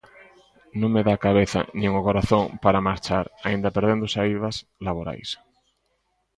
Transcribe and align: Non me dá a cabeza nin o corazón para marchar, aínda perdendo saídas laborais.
Non 0.79 0.89
me 0.93 1.01
dá 1.07 1.13
a 1.15 1.23
cabeza 1.27 1.61
nin 1.79 1.91
o 1.99 2.05
corazón 2.07 2.45
para 2.63 2.85
marchar, 2.89 3.25
aínda 3.47 3.73
perdendo 3.75 4.05
saídas 4.13 4.55
laborais. 4.87 5.29